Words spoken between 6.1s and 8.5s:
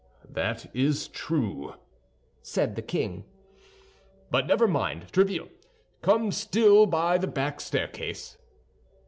still by the back staircase."